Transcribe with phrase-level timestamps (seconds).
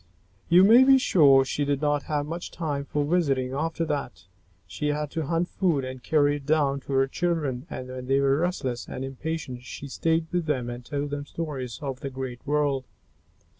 [0.49, 4.25] You may be sure she did not have much time for visiting after that.
[4.65, 8.19] She had to hunt food and carry it down to her children, and when they
[8.19, 12.39] were restless and impatient she stayed with them and told them stories of the great
[12.47, 12.85] world.